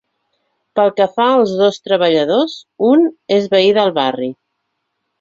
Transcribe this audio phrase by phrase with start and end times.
[0.79, 2.57] Pel que fa als dos treballadors,
[2.95, 3.07] un
[3.39, 4.35] és veí del barri.